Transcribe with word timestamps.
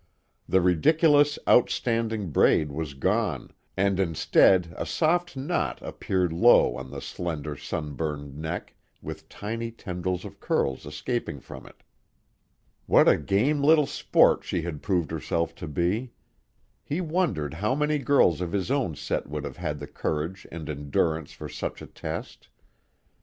The 0.49 0.61
ridiculous, 0.61 1.37
outstanding 1.47 2.31
braid 2.31 2.71
was 2.71 2.95
gone, 2.95 3.51
and 3.77 3.99
instead, 3.99 4.73
a 4.75 4.83
soft 4.83 5.37
knot 5.37 5.79
appeared 5.83 6.33
low 6.33 6.75
on 6.75 6.89
the 6.89 7.01
slender, 7.01 7.55
sun 7.55 7.93
burned 7.93 8.35
neck, 8.35 8.73
with 9.03 9.29
tiny 9.29 9.69
tendrils 9.69 10.25
of 10.25 10.39
curls 10.39 10.87
escaping 10.87 11.39
from 11.39 11.67
it. 11.67 11.83
What 12.87 13.07
a 13.07 13.15
game 13.15 13.61
little 13.61 13.85
sport 13.85 14.43
she 14.43 14.63
had 14.63 14.81
proved 14.81 15.11
herself 15.11 15.53
to 15.53 15.67
be! 15.67 16.13
He 16.83 16.99
wondered 16.99 17.53
how 17.53 17.75
many 17.75 17.99
girls 17.99 18.41
of 18.41 18.53
his 18.53 18.71
own 18.71 18.95
set 18.95 19.29
would 19.29 19.43
have 19.43 19.57
had 19.57 19.77
the 19.77 19.85
courage 19.85 20.47
and 20.51 20.67
endurance 20.67 21.31
for 21.31 21.47
such 21.47 21.79
a 21.79 21.85
test. 21.85 22.49